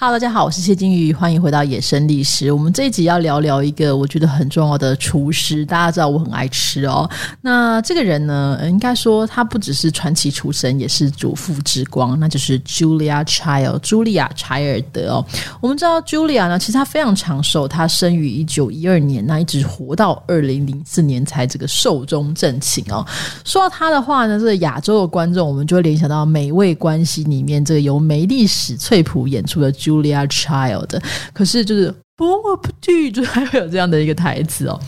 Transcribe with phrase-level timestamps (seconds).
[0.00, 2.52] Hello，大家好，我是谢金鱼，欢迎回到野生历史。
[2.52, 5.66] 我们这一集要聊聊一个我觉得很重要的厨师。
[5.66, 7.10] 大家知道我很爱吃哦。
[7.40, 15.26] 那这个人呢，应该说他不只是传奇厨神，也是主妇之光，那就是 Julia Child，茱莉亚·柴尔德哦。
[15.60, 23.04] 我们知道 Julia 呢，其实她非常长寿，她生于一九一二年，那一直活到二零零四年才这个寿终正寝哦。
[23.44, 29.74] 说到她的话呢，这个亚洲的观众我们就联想到《美味关系》里面这个由梅丽史翠普演出的。
[29.88, 31.00] Julia Child，
[31.32, 34.78] 可是就是不我不去，就还会有这样的一个台词哦。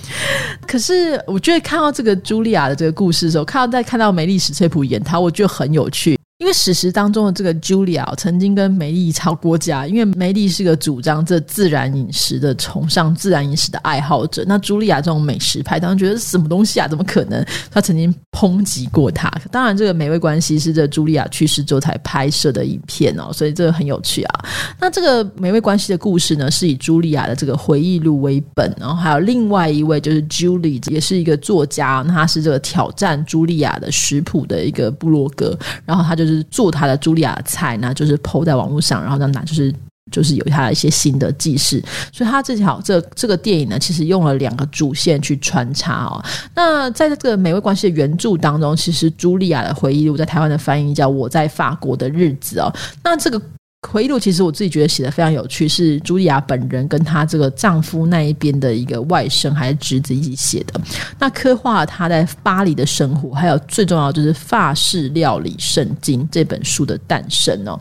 [0.66, 6.19] 可是我觉得看到这个茱莉亚的这个故事的时候，看到在看到梅丽史翠普演她，我觉得很有趣。
[6.40, 16.88] 因为史实当中的这个 Julia 曾经跟梅丽吵过架，因为梅丽是个主张这自然饮食的、崇尚自然饮食的爱好者，那茱莉亚这种美食派，当然觉得什么东西啊？
[16.88, 17.44] 怎么可能？
[17.70, 19.30] 他曾经抨击过他。
[19.50, 24.44] 当然，这个美味关系是这茱莉亚去世之后才拍摄的影片哦，所以这个很有趣啊。
[24.80, 36.29] 那这个美味关系的故事呢，是以茱莉亚的这个回忆录为本，然后还有另外一位就是 Julie，也是一个作家，那他是这个挑战茱莉亚的食谱的一个部落格，然后他就是。
[36.32, 39.74] 是做他的茱莉亚的菜那，就是 po 在网络上，然后让他就是
[40.10, 41.82] 就是有他的一些新的记事。
[42.12, 46.24] 所以他这条这这个电影呢，其实用了两个主线去穿插哦。
[46.54, 52.72] 那在这个美味关系的原著当中，其实茱莉亚的回忆录在台湾的翻译叫《我在法国的日子》哦。
[53.02, 53.40] 那这个。
[53.88, 60.78] 回忆录其实我自己觉得写的非常有趣，是茱莉亚本人跟她这个丈夫那一边的一个外甥还是侄子一起写的。
[61.18, 67.80] 那刻画了她在巴黎的生活，还有最重要就是法式料理圣经这本书的诞生哦。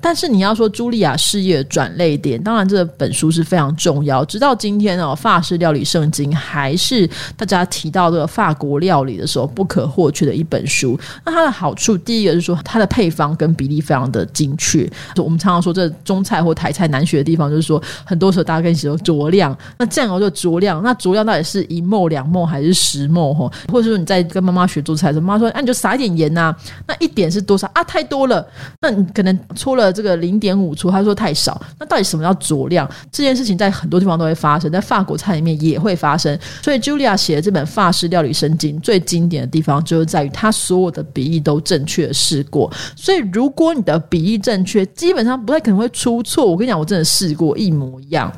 [0.00, 4.24] 但是你要说茱莉亚事业转泪点，当然这本书是非常重要。
[4.24, 10.98] 直到今天哦，法式料理圣经还是大家提到这个法国料理的时候不可或缺的一本书。
[11.26, 15.39] 那它的好处，第一个是说它的配方跟比例非常的精确，我们。
[15.40, 23.50] 常常说这中菜或台菜难学的地方，就是说很多时候大家跟你说酌量，那酱油就酌量，那酌量到底是一毫两毫还是十毫哈？
[23.72, 26.54] 或者说你在跟妈妈学做菜的时候，妈妈说，那、啊、你就撒一点盐呐、
[26.86, 27.82] 那一点是多少啊？
[27.84, 28.46] 太多了，
[28.82, 32.88] 那你可能出了这个零点五出，他说太少，那到底什么叫酌量？
[33.10, 36.38] 这件事情在很多地方都会发生，在法国菜里面也会发生。
[36.62, 42.70] 所以，Julia 写的这本法式料理圣经最经典的地方，就是在于他所有的比例都正确试过。
[42.94, 45.29] 所以，如果你的比例正确，基本上。
[45.36, 46.46] 不太可能会出错。
[46.46, 48.32] 我跟你讲，我真的试过一模一样。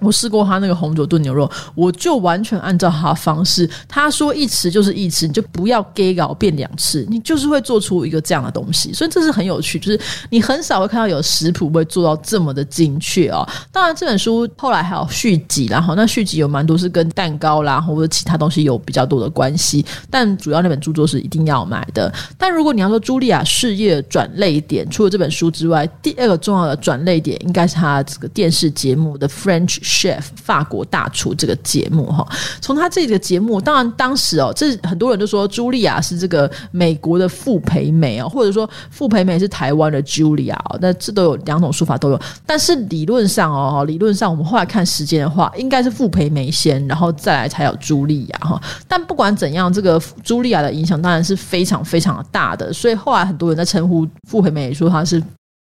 [0.00, 3.68] 我试过他那个红酒炖牛肉，我就完全按照他的方式。
[3.88, 8.92] 他说一匙就是一匙，你就不要给搞变两次，你就是会做出一个这样的东西。
[8.92, 9.98] 所以这是很有趣，就是
[10.28, 13.48] 你很少会看到有食谱会做到这么的精确哦。
[13.72, 19.82] 当然，这本书后来还有续集，然后那续集有蛮多是跟蛋糕啦或者其他东西有比较多的关系。
[20.10, 22.12] 但主要那本著作是一定要买的。
[22.36, 29.85] 但如果你要说茱莉亚事业转捩点，除了这本书之外，第二个重要的转捩点应该是他这个电视节目的 French。
[29.86, 32.26] Chef 法国大厨这个节目哈，
[32.60, 42.20] 从他这个节目，当然当时哦，这很多人都说茱莉亚是这个美国的傅培梅哦，或者说傅培梅是台湾的茱莉亚哦，那这都有两种说法都有。
[42.44, 48.60] 但是理论上哦，理论上我们后来看时间的话，应该是傅培梅先，然后再来才有茱莉亚哈。
[48.88, 55.22] 但不管怎样，这个茱莉亚的影响当然是非常非常的大的，所以后来很多人在称呼傅培梅说他是。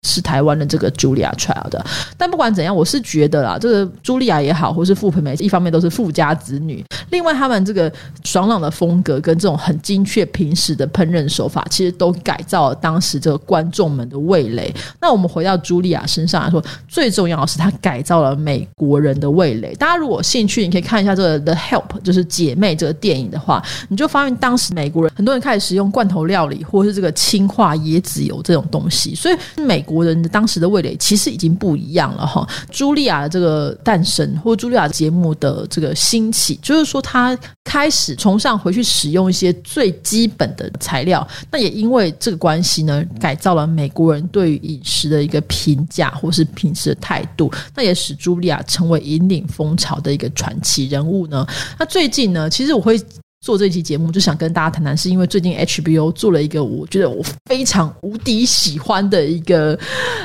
[0.06, 1.84] 是台湾的这个 Julia Child 的，
[2.16, 14.72] 但不管怎样，我是觉得啦，这个茱莉亚也好，或是傅培梅，一方面都是富家子女，另外他们这个爽朗的风格跟这种很精确平时的烹饪手法，其实都改造了当时这个观众们的味蕾。
[15.00, 19.74] 那我们回到茱莉亚身上来说，最重要的是她改造了美国人的味蕾。
[19.74, 29.95] 大家如果兴趣，你可以看一下这个 The Help，就是姐妹这个电影的话，你就发现当时美国人很多人开始使用罐头料理，或是这个氢化椰子油这种东西，所以美国。
[29.96, 32.46] 国人的当时的味蕾其实已经不一样了哈。
[32.70, 41.26] 茱莉亚的这个诞生，或茱莉亚节目的这个兴起，就是说他开始崇尚回去使用一些最基本的材料。
[41.50, 47.50] 那也因为这个关系呢，改造了美国人对于饮食的一个评价或是平时的态度。
[47.74, 51.46] 那也使茱莉亚成为引领风潮的一个传奇人物呢。
[51.78, 53.00] 那最近呢，其实我会。
[53.46, 59.78] 做这期节目就想跟大家谈谈，是因为最近 HBO 做了一个我觉得我非常无敌喜欢的一个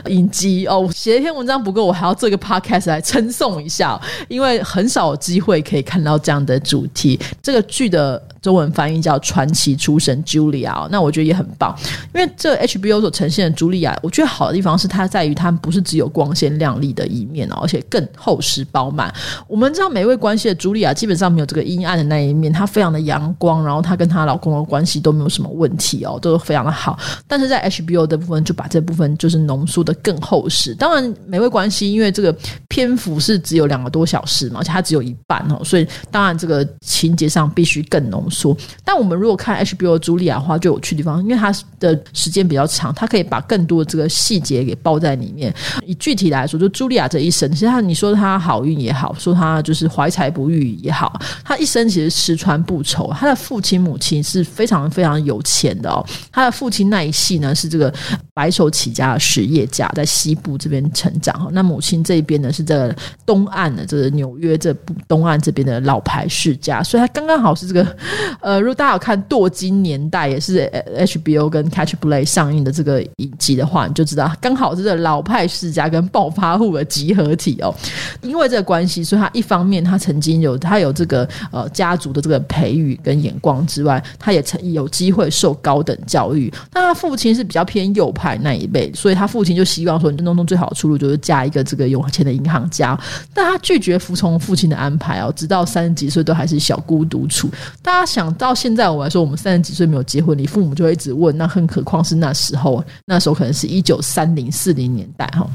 [0.08, 0.90] 影集哦。
[0.92, 7.20] 写一篇文章不够，我还要做一个 podcast 来称颂一下，因为很少有机会可以看到这样的主题。
[7.44, 11.78] 这个剧的中文翻译叫《传奇厨神 Julia》，那我觉得也很棒，
[12.16, 19.14] 因为这 HBO 所呈现的茱莉亚，我觉得好的地方是它在于它不是只有光鲜亮丽的一面哦，而且更厚实饱满。
[19.48, 23.11] 我们知道美位关系的茱莉亚基本上没有这个阴暗的那一面，她非常的。
[23.12, 26.98] 阳光，然后她跟她老公的关系都没有什么问题哦，都非常的好。
[27.28, 30.74] 但是在 HBO 的部分就把这部分就是浓缩的更厚实。
[30.76, 32.36] 当然没有关系，因为这个
[32.68, 38.56] 篇幅是只有两个多小时嘛，而且它只有一半哦，所以当然这个情节上必须更浓缩。
[38.84, 45.54] 但我们如果看 HBO 朱莉亚的话，就有趣地方，因为它的时间比较长，它可以把更多的这个细节给包在里面。
[45.86, 53.01] 以具体来说，就茱莉亚这一生，其实她你说她好运也好，说她就是怀才不遇也好，她一生其实吃穿不愁。
[53.14, 56.06] 他的父亲母亲是非常非常有钱的哦。
[56.32, 57.94] 他的父亲那一系呢是这个
[58.34, 61.50] 白手起家的实业家，在西部这边成长。
[61.54, 62.96] 那母亲这一边呢是这个
[63.26, 64.74] 东岸的这个纽约这
[65.08, 67.96] 东岸这边的老牌世家，所以他刚刚好是这个
[68.42, 70.68] 呃，如果大家有看《堕金年代》，也是
[70.98, 77.74] HBO 跟 Catch Play 上映的这个影集的话，你就知道刚好是这个老派世家跟暴发户的集合体哦。
[78.22, 86.52] 因为这个关系，所以他一方面他曾经有他有这个呃家族的这个培育语跟眼光之外，他也曾有机会受高等教育。
[86.72, 93.00] 但他父亲是比较偏右派那一辈，所以他父亲就希望说，你东东最好的出路就是嫁一个这个有钱的银行家。
[93.34, 97.50] 但他拒绝服从父亲的安排哦，直到三十几岁都还是小孤独处。
[97.82, 102.84] 大家想到现在我来说，我们三十几岁没有结婚，你父母就会一直问，那更何况是那时候？
[103.06, 105.50] 那时候可能是一九三零四零年代哈。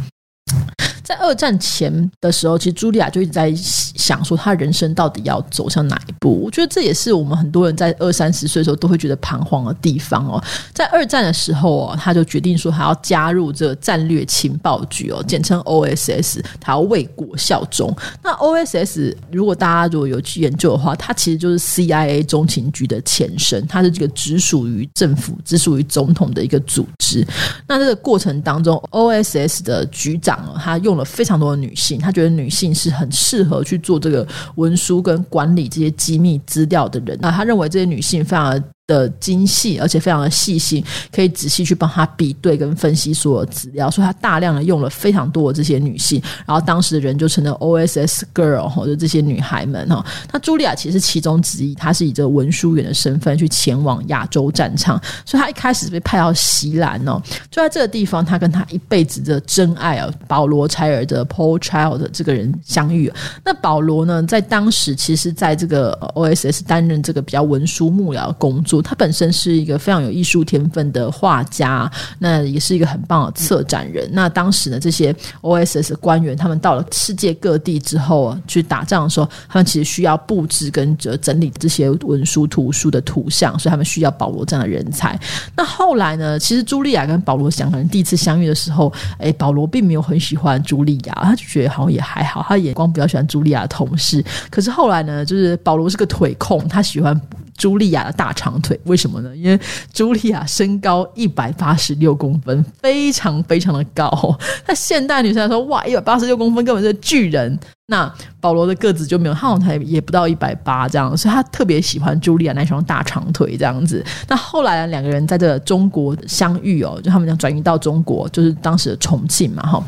[1.07, 6.43] 在二战前的时候，其实茱莉亚就一直在想说，她人生到底要走向哪一步？
[6.45, 10.43] 我觉得这也是我们很多人在二三十岁的时候都会觉得彷徨的地方哦。
[10.75, 17.95] 在二战的时候哦，他就决定说，他要加入这个战略情报局哦，简称 OSS，他要为国效忠。
[18.21, 27.25] 那 OSS 如果大家如果有去研究的话，它其实就是 CIA 中情局的前身，它是这个直属于政府、直属于总统的一个组织。
[27.69, 34.27] 那这个过程当中，OSS 的局长哦，他用了非常多的女性，他觉得女性是很适合去做这个
[34.57, 37.19] 文书跟管理这些机密资料的人。
[37.21, 39.13] 那他认为这些女性非常的。
[39.19, 50.05] 精细，而且非常的细心，可以仔细去帮他比对跟分析所有资料，所以他大量的用了非常多的这些女性，然后当时的人就成了 OSS Girl 或者这些女孩们哈。
[50.33, 63.13] 那茱莉亚其实其中之一，她是以这个文书员的身份去前往亚洲战场，所以她一开始被派到锡兰哦，就在这个地方，她跟她一辈子的真爱啊，保罗·柴尔的 Paul Child 这个人相遇。
[63.45, 68.76] 那保罗呢，在当时其实在这个 OSS 担任这个比较文书幕僚的工作。
[68.81, 74.09] 他本身是一个非常有艺术天分的画家，那也是一个很棒的策展人。
[74.13, 85.19] 那当时呢，这些 OSS 官员他们到了世界各地之后去打仗的时候，他们其实需要布置跟整理这些文书图书的图像，所以他们需要保罗这样的人才。
[85.57, 94.25] 那后来呢，其实茱莉亚跟保罗两个人第一次相遇的时候，哎，保罗并没有很喜欢茱莉亚，他就觉得好像也还好，他眼光比较喜欢茱莉亚的同事。
[94.51, 97.19] 可是后来呢，就是保罗是个腿控，他喜欢。
[97.57, 99.35] 茱莉亚的大长腿，为什么呢？
[99.37, 99.59] 因为
[99.93, 104.39] 茱莉亚身高一百八十六公分，非常非常的高。
[104.67, 107.59] 那现代女生来说，哇，一百八十六公分根本是巨人。
[107.89, 114.05] 那保罗的个子就没有，他好像也不到一百八这样，所以他特别喜欢茱莉亚那双大长腿这样子。
[114.29, 119.85] 那后来呢，两个人在这中国相遇哦，就他们想转移到中国，就是当时的重庆嘛，哈。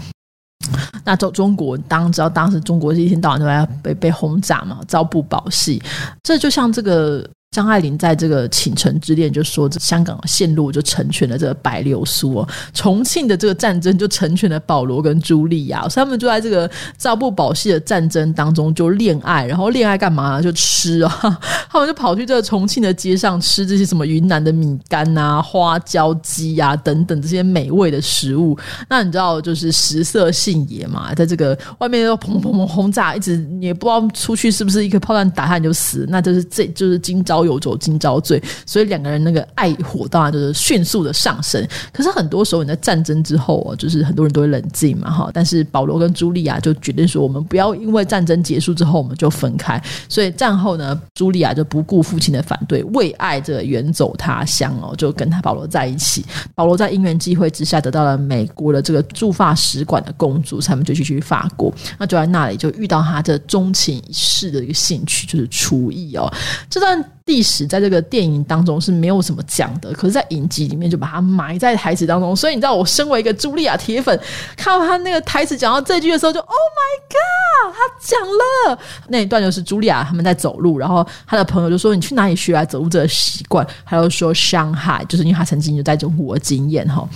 [1.05, 5.83] 那中中国，当知道当时中国是一天到晚都在被被轰炸嘛，朝不保夕。
[6.23, 7.29] 这就像这个。
[7.51, 21.41] 张爱玲在这个《倾城之恋》就说，这香港陷落就成全了这个白流苏哦，重庆的这个战争就成全了保罗跟茱莉亚，所以他们就在这个朝不保夕的战争当中就恋爱，然后恋爱干嘛就吃啊，
[21.71, 28.57] 他们就跑去这个重庆的街上吃这些什么云南的米干啊、花椒鸡啊等等这些美味的食物。
[28.91, 37.38] 那你知道，就是食色性也嘛，在这个外面又砰砰砰轰炸，一直也不知道出去是不是一颗炮弹打下你就死，那就是这就是今朝。
[37.45, 41.67] 游走今朝醉，所以两个人那个爱火当然就是迅速的上升。
[41.93, 45.31] 可是很多时候你在战争之后啊，就是很多人都会冷静嘛，哈。
[45.33, 49.83] 但是保罗跟茱莉亚就决定说，我们不要因为战争结束之后我们就分开。
[50.09, 56.25] 所以战后呢，茱莉亚就不顾父亲的反对，为爱着远走他乡哦，就跟他保罗在一起。
[56.55, 61.73] 保罗在因缘际会之下得到了美国的这个驻法使馆的公主，他们就去去法国。
[61.99, 66.33] 那就在那里就遇到他这钟情一世的一个兴趣，就是厨艺哦。
[66.69, 67.05] 这段。
[67.29, 72.35] 历史在这个电影当中是没有什么讲的，可是，在影集里面就把它埋在台词当中。
[72.35, 74.19] 所以你知道，我身为一个茱莉亚铁粉，
[74.57, 87.07] 看到他那个台词讲到这句的时候就，Oh my God，他讲了那一段就是茱莉亚他们在走路，然后他的朋友就说：“你去哪里学来走路这个习惯？”他就说：“上海，就是因为他曾经就在中国经验哈。”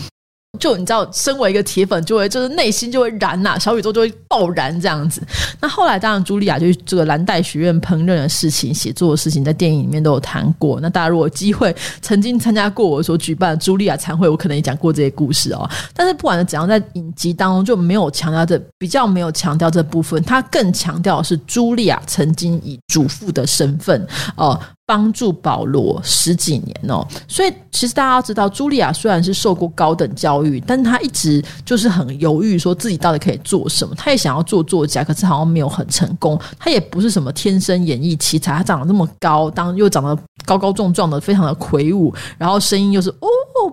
[0.61, 5.23] 就你知道，身为一个铁粉，就会就是内心就会燃呐、小宇宙就会爆燃这样子。
[5.63, 10.79] 那后来当然，茱莉亚就这个蓝带学院烹饪的事情、写作的事情，在电影里面都有谈过。
[10.79, 15.69] 那大家如果有机会曾经参加过我所举办的茱莉亚餐会，我可能也讲过这些故事哦。
[15.95, 24.07] 但是不管怎样，在影集当中就没有强调这，比较没有强调这部分，他更强调的是茱莉亚曾经以主妇的身份
[24.37, 24.61] 哦。
[24.85, 33.95] 帮助保罗十几年哦，所以其实大家知道，茱莉亚虽然是受过高等教育，但她一直就是很犹豫，说自己到底可以做什么。
[33.95, 36.39] 她也想要做作家，可是好像没有很成功。
[36.59, 43.29] 她也不是什么天生演艺奇才，她长得那么高，当又长得高高壮壮的，非常的魁梧，然后声音又是哦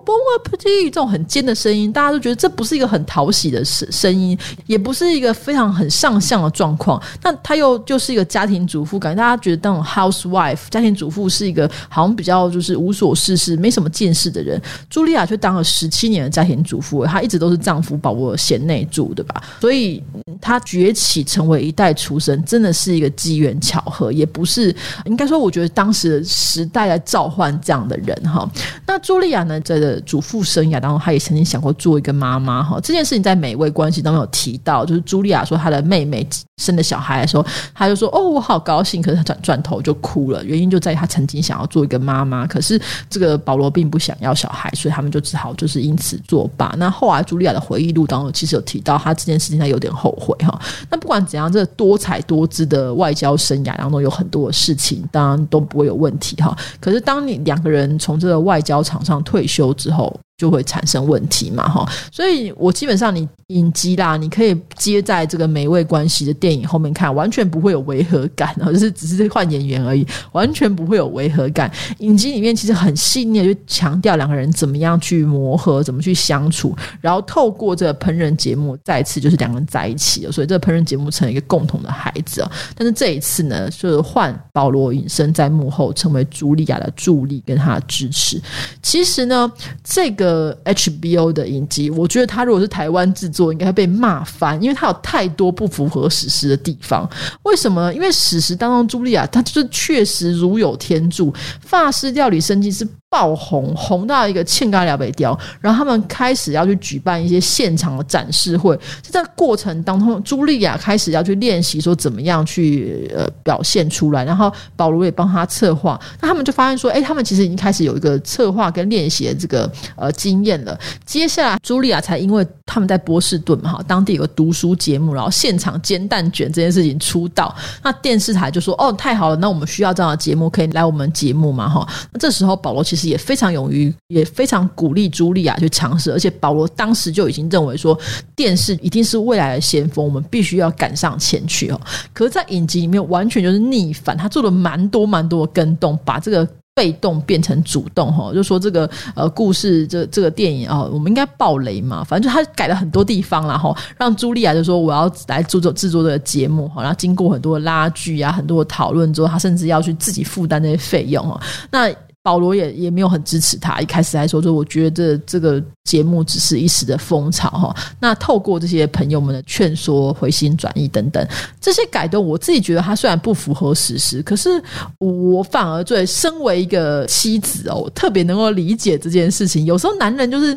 [0.06, 7.02] ，bon appetit 这种很尖的声音，大家都觉得这不是一个很讨喜的声声音，也不是一个非常很上相的状况。
[7.22, 11.30] 那她又就是一个家庭主妇，感觉大家觉得那种 housewife 家庭主父。
[11.30, 19.40] 是一个好像比较就是无所事事、没什么见识的人，茱莉亚却当了十七年的家庭主妇，她一直都是丈夫保罗的贤内助，对吧？
[19.60, 20.02] 所以
[20.40, 24.74] 她崛起成为一代厨神，真的是一个机缘巧合，也不是
[25.04, 28.50] 应该说，我觉得当时的时代来召唤这样的人哈。
[28.84, 32.80] 那茱莉亚呢，在的主妇生涯当中，她也曾经想过做一个妈妈哈。
[32.82, 36.26] 这件事情在美味关系当中有提到，就是茱莉亚说她的妹妹
[36.60, 46.74] 生的小孩的时候，他就说：“哦，我好高兴。”可是他转转头就哭了，原因就在于他曾经想要做一个妈妈，可是这个保罗并不想要小孩，所以他们就只好就是因此作罢。
[46.76, 50.60] 那后来茱莉亚的回忆录当中，其实有提到她这件事情，她有点后悔哈。
[50.90, 56.56] 那不管怎样，这多彩多姿的外交生涯当中有很多的事情，当然都不会有问题哈。
[56.78, 71.70] 可是当你两个人从这个外交场上退休之后，就会产生问题嘛，哈，所以我基本上你影集啦，你可以接在这个美味关系的电影后面看，完全不会有违和感， 就是只是换演员而已，完全不会有违和感。
[71.98, 82.50] 影集里面其实很细腻的，就强调两个人怎么样去磨合，怎么去相处，然后透过这个烹饪节目，再次就是两个人在一起了，所以这个烹饪节目成了一个共同的孩子啊。
[82.74, 88.40] 但是这一次呢，就是换保罗隐身在幕后，成为茱莉亚的助力跟他的支持。
[88.82, 89.52] 其实呢，
[89.84, 90.29] 这个。
[90.30, 97.08] 呃，HBO 的影集，我觉得他如果是台湾制作，应该被骂翻，因为他有太多不符合史实的地方。
[97.42, 97.92] 为什么呢？
[97.92, 102.86] 因为史实当中，茱莉亚她就是确实如有天助，法式料理升级是。
[103.10, 108.76] 爆红，红到一个欠干了北雕，然后他们开始要去举办一些现场的展示会。
[109.02, 116.00] 就在过程当中，茱莉亚开始要去练习说怎么样去呃表现出来，然后保罗也帮他策划。
[116.20, 120.78] 那他们就发现说，哎，他们其实已经开始有一个策划跟练习的这个呃经验了。
[121.04, 127.52] 接下来，茱莉亚才因为他们在波士顿嘛，哈，当地有个读书节目，然后现场煎蛋卷这件事情出道。
[127.82, 131.84] 那电视台就说，哦，太好了，那我们需要这样的节目，可以来我们节目嘛，哈。
[132.12, 132.99] 那这时候保罗其实。
[133.08, 137.98] 也非常勇于，也非常鼓励茱莉亚去尝试，而且保罗当时就已经认为说，
[138.34, 141.80] 电视一定是未来的先锋，我们必须要赶上前去哦。
[142.12, 161.40] 可是，在影集里面完全就是逆反，他做了蛮多蛮多的跟动，把这个被动变成主动哈，就说这个呃故事这这个电影啊，我们应该爆雷嘛，反正就他改了很多地方然后让茱莉亚就说我要来做做制作这个节目哈，然后经过很多的拉锯啊，很多的讨论之后，他甚至要去自己负担那些费用哦，
[161.70, 161.92] 那。
[162.22, 167.74] 保罗也也没有很支持他，一开始还说说，我觉得这个节目只是一时的风潮哈。
[167.98, 171.26] 那透过这些朋友们的劝说、回心转意等等
[171.60, 174.62] 这些改动，我自己觉得他虽然不符合史实，可是
[174.98, 179.64] 我反而对身为一个妻子哦，我特别能够理解这件事情。
[179.64, 180.56] 有时候男人就是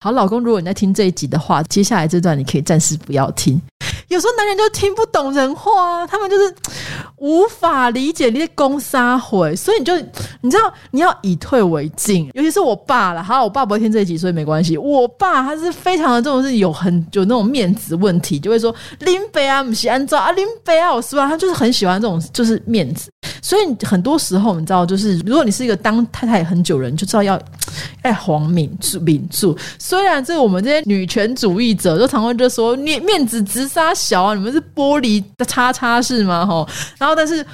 [0.00, 3.60] 好老公，如果你在听这一集的话，接下来这段你可以暂时不要听。
[4.08, 6.54] 有时候男人就听不懂人话，啊他们就是
[7.16, 9.96] 无法理解那些攻杀回，所以你就
[10.42, 13.22] 你知道你要以退为进，尤其是我爸了。
[13.22, 14.76] 好，我爸不会听这一集，所以没关系。
[14.76, 21.28] 我爸他是非常的这种是有很有那种面子问题，就会说林北啊，不是安照啊，林北啊，我是吧？
[21.28, 23.10] 他就是很喜欢这种就是面子，
[23.42, 27.40] 所以很多时候你知道，就是如果你是一个当太太很久人，就知道要
[28.02, 29.56] 哎黄敏住敏住。
[29.78, 33.92] 虽然这我们这些女权主义者都常会就说面面子直杀。
[33.96, 36.44] 小啊，你们是玻璃的叉叉是吗？
[36.44, 37.44] 哈，然后但是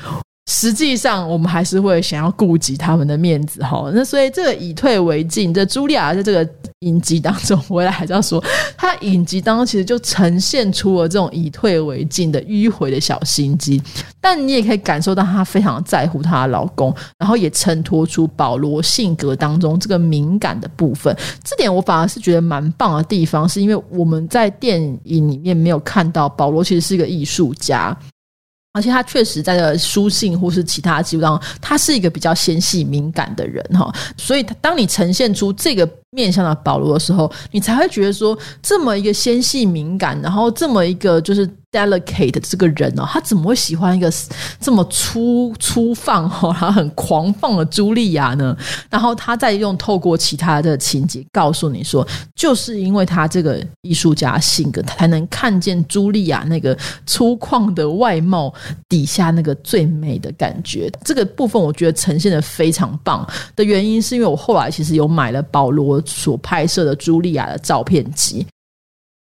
[0.51, 3.91] 实际上我们还是会想要顾及他们的面子哈。
[3.95, 6.49] 那所以这个以退为进，这茱莉亚在这个
[6.81, 8.43] 影集当中，回来还是要说，
[8.77, 13.81] 他影集当中其实就呈现出了这种以退为进的迂回的小心机。
[14.21, 21.17] 但你也可以感受到她非常在乎她的老公，然后也衬托出保罗性格当中这个敏感的部分。
[21.43, 27.97] 这点我反而是觉得蛮棒的地方，是因为我们在电影里面没有看到保罗其实是一个艺术家。
[28.73, 41.49] 而且他确实在的书信或是其他记录当中，他是一个比较纤细敏感的人哈，所以当你呈现出这个面向的保罗的时候，你才会觉得说，这么一个纤细敏感，然后这么一个就是。
[41.73, 44.13] Delicate 这个人哦，他怎么会喜欢一个
[44.61, 48.57] 这么粗粗放哈， 然后很狂放的茱莉亚呢？
[48.91, 56.77] 然后他再用透过其他的情节告诉你说，就是因为他这个艺术家性格，他才能看见茱莉亚那个
[57.07, 58.53] 粗犷的外貌
[58.89, 60.91] 底下那个最美的感觉。
[61.03, 63.27] 这个部分我觉得呈现得非常棒
[63.57, 68.47] 的原因，是因为我后来其实有买了保罗所拍摄的茱莉亚的照片集。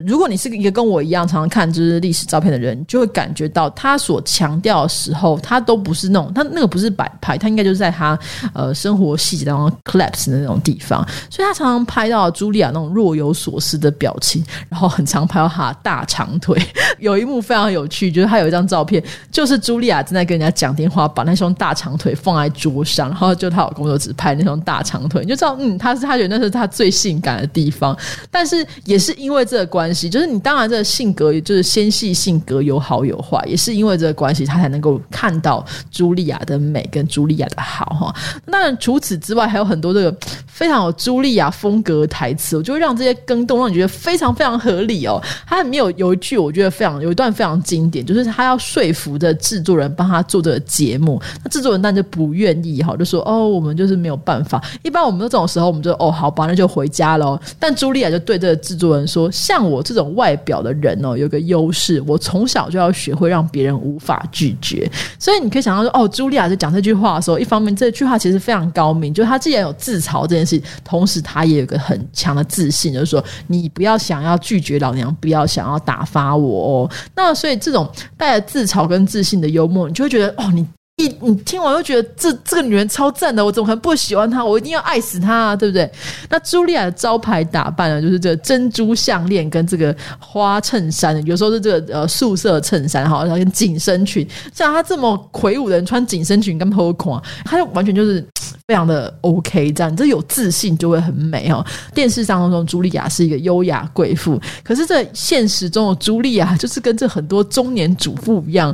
[0.04, 8.20] 如果你是一个跟我一样常常看就是历史照片的人，就会感觉到他所强调的时候，他都不是那种他那个不是摆拍，他应该就是在他
[8.54, 16.62] 呃生活细节当中 collapse 的那种地方，所以他常常拍到茱莉亚那种若有所思的表情，然后很常拍到他大长腿。
[17.00, 27.98] 有一幕非常有趣，就是他有一张照片，就是茱莉亚正在跟人家讲电话，把那双大长腿放在桌上，然后就她老公就只拍那双大长腿，你就知道嗯，他是他觉得那是他最性感的地方，
[28.30, 29.86] 但是也是因为这个关。
[29.96, 38.14] 系就是你当然这个性格，就是纤细性格有好有坏，也是因为这个关系，他才能够看到茱莉亚的美跟茱莉亚的好哈。
[38.46, 40.14] 那除此之外，还有很多这个
[40.48, 45.22] 非常有茱莉亚风格的台词，我就会让这些更动让你觉得非常非常合理哦。
[45.48, 54.62] 他里面有有一句，我觉得非常有一段非常经典，就是他要说服的制作人帮他做这个节目，那制作人当然就不愿意哈，就说哦，我们就是没有办法。
[54.84, 57.40] 一般我们这种时候，我们就哦，好吧，那就回家喽。
[57.58, 59.86] 但茱莉亚就对这个制作人说，像我。
[59.86, 64.90] 这种外表的人哦，有个优势，我从小就要学会让别人无法拒绝。
[65.20, 76.75] 所以你可以想到说，哦，茱莉亚在讲这句话的时候，一方面这句话其实非常高明，就是他既然有自嘲这件事，同时他也有个很强的自信，就是说你不要想要拒绝老娘，不要想要打发我哦。
[77.16, 80.66] 那所以这种带着自嘲跟自信的幽默，你就会觉得哦，你。
[80.98, 84.46] 一你听完又觉得这这个女人超赞的，我怎么可能不喜欢她？
[84.46, 85.90] 我一定要爱死她啊，对不对？
[86.30, 94.26] 那茱莉亚的招牌打扮呢，就是这个珍珠项链跟这个花衬衫，有时候是这个呃素色衬衫哈，然后跟紧身裙。
[94.54, 98.26] 像她这么魁梧的人穿紧身裙跟偷款，她就完全就是
[98.66, 101.66] 非常的 OK，这样这有自信就会很美哦。
[101.94, 108.74] 电视上当中茱莉亚是一个优雅贵妇，可是这现实中的茱莉亚就是跟这很多中年主妇一样。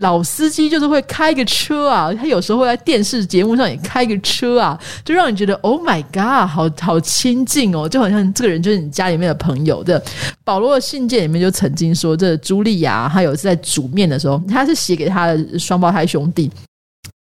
[0.00, 10.02] 老司机就是会开个车啊，他有时候会在电视节目上也开个车啊，就让你觉得 Oh my God，好好亲近哦，就好像这个人就是你家里面的朋友的。
[10.44, 16.50] 保罗的信件里面就曾经说，这朱莉亚他有一次在煮面的时候，他是写给他的双胞胎兄弟，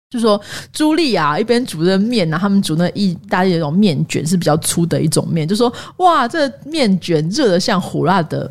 [0.10, 8.50] 就说朱莉亚一边煮着面呢，他们煮那意大利的那种面卷是比较粗的一种面，就说哇，这面卷热得像火辣的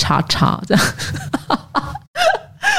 [0.00, 0.84] 叉叉这样。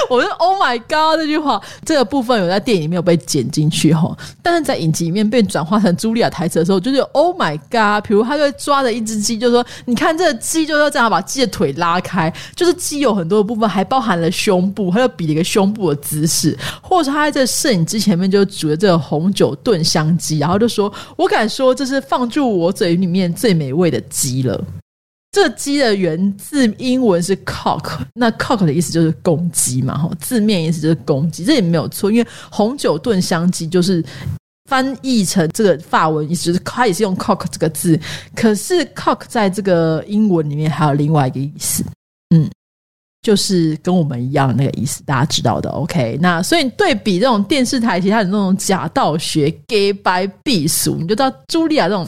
[0.09, 24.63] 我觉得 Oh my God 这句话，这个部分有在电影里面有被剪进去哈，但是在影集里面被转化成茱莉亚台词的时候，就是 Oh my God，比如他就抓着一只鸡，就说：“你看这鸡，就要这样把鸡的腿拉开，就是鸡有很多的部分还包含了胸部，他就比了一个胸部的姿势，或者他在这摄影机前面就煮了这个红酒炖香鸡，然后就说：我敢说这是放入我嘴里面最美味的鸡了。”
[25.35, 34.01] 这鸡的原字英文是 cock，那 cock 的意思就是公鸡嘛，哈，字面意思就是公鸡，这也没有错，因为红酒炖香鸡就是
[34.69, 37.99] 翻译成这个法文意思，是它也是用 cock 这个字，
[38.33, 41.83] 可是 cock 在这个英文里面还有另外一个意思，
[42.33, 42.49] 嗯。
[43.25, 45.67] 就是跟我们一样那个意思，大家知道的。
[45.71, 52.07] OK，那所以对比这种电视台其他的那种假道学、gay by 避俗，你就知道茱莉亚这种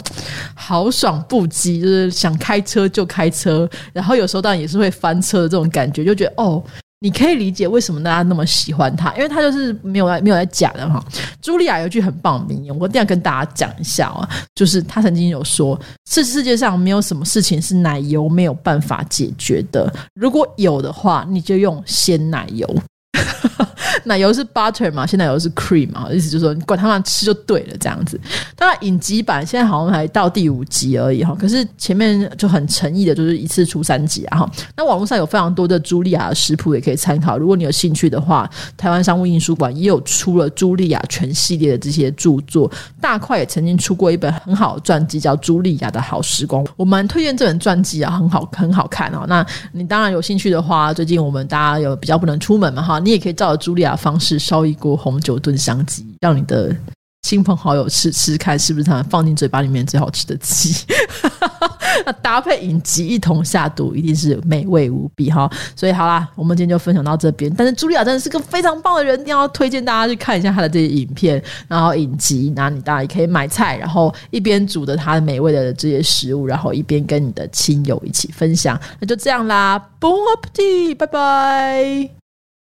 [0.54, 6.64] 豪爽不羁，就是想开车就开车，然后有时候当然也是会翻车的这种感觉，就觉得哦。
[7.00, 11.04] 你可以理解为什么大家那么喜欢他，因为他就是没有来没有来假的哈。
[11.44, 15.80] 茱莉亚有一句很棒的名言，我一定要跟大家讲一下啊，就是他曾经有说，
[16.10, 22.68] 是世界上没有什么事情是奶油没有办法解决的，如果有的话，你就用鲜奶油。
[24.06, 28.20] 奶油是 butter 嘛，鲜奶油是 cream 嘛，意思就是说你管他们吃就对了，这样子。
[28.56, 34.52] 当然影集版现在好像还到第五集而已哈，可是前面就很诚意的，就是一次出三集啊哈。
[34.76, 49.26] 那网络上有非常多的茱莉亚的食谱也可以参考，如果你有兴趣的话，台湾商务印书馆也有出了茱莉亚全系列的这些著作，大块也曾经出过一本很好的传记，叫《茱莉亚的好时光》，我蛮推荐这本传记啊，很好很好看哦。
[49.28, 56.76] 那你当然有兴趣的话，最近我们大家有比较不能出门嘛哈，你也可以照着茱莉亚方式烧一锅红酒炖香鸡，让你的
[57.22, 60.76] 亲朋好友吃吃看，是不是他们放进嘴巴里面最好吃的鸡？
[62.06, 65.50] 那搭配影集一同下肚，一定是美味无比哈。
[65.74, 67.50] 所以好啦，我们今天就分享到这边。
[67.56, 72.52] 但是茱莉亚真的是个非常棒的人，一定要推荐大家去看一下她的这些影片，然后影集。
[72.58, 78.78] 那你大家也可以买菜，然后一边煮着她的美味的这些食物，然后一边跟你的亲友一起分享。
[79.00, 82.27] 那就这样啦，Bon a p p e t i 拜拜。